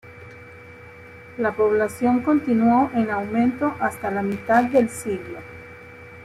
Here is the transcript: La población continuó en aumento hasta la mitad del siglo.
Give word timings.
La 1.37 1.55
población 1.55 2.23
continuó 2.23 2.89
en 2.95 3.11
aumento 3.11 3.75
hasta 3.79 4.09
la 4.09 4.23
mitad 4.23 4.63
del 4.63 4.89
siglo. 4.89 5.37